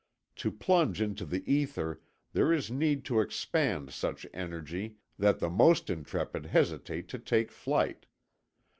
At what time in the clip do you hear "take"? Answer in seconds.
7.19-7.51